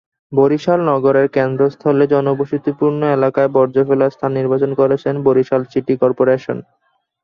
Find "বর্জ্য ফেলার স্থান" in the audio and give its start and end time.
3.55-4.31